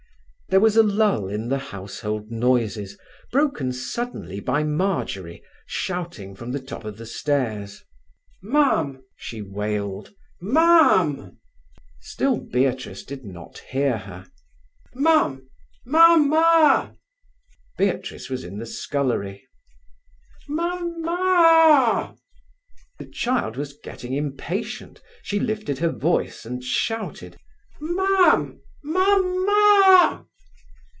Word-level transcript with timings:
There 0.49 0.59
was 0.59 0.75
a 0.75 0.83
lull 0.83 1.29
in 1.29 1.47
the 1.47 1.57
household 1.57 2.29
noises, 2.29 2.97
broken 3.31 3.71
suddenly 3.71 4.41
by 4.41 4.65
Marjory, 4.65 5.41
shouting 5.65 6.35
from 6.35 6.51
the 6.51 6.59
top 6.59 6.83
of 6.83 6.97
the 6.97 7.05
stairs: 7.05 7.85
"Mam!" 8.41 9.01
She 9.15 9.41
wailed. 9.41 10.11
"Mam!" 10.41 11.39
Still 12.01 12.35
Beatrice 12.41 13.05
did 13.05 13.23
not 13.23 13.59
hear 13.59 13.97
her. 13.97 14.25
"Mam! 14.93 15.47
Mamma!" 15.85 16.97
Beatrice 17.77 18.29
was 18.29 18.43
in 18.43 18.57
the 18.59 18.65
scullery. 18.65 19.47
"Mamma 20.49 22.11
a!" 22.13 22.17
The 23.01 23.09
child 23.09 23.55
was 23.55 23.71
getting 23.81 24.11
impatient. 24.11 25.01
She 25.21 25.39
lifted 25.39 25.77
her 25.79 25.93
voice 25.93 26.45
and 26.45 26.61
shouted: 26.61 27.37
"Mam? 27.79 28.59
Mamma!" 28.83 30.25